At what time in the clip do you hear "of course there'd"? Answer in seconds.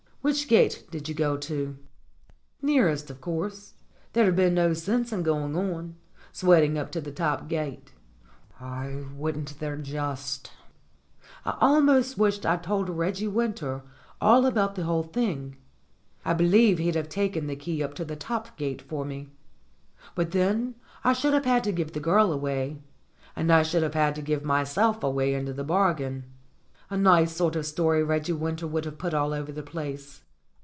3.09-4.27